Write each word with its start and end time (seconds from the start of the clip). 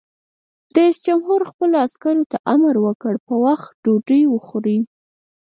رئیس 0.77 0.97
جمهور 1.07 1.41
خپلو 1.51 1.75
عسکرو 1.85 2.23
ته 2.31 2.37
امر 2.53 2.75
وکړ؛ 2.85 3.13
په 3.27 3.33
وخت 3.45 3.71
ډوډۍ 3.83 4.21
وخورئ! 4.29 4.79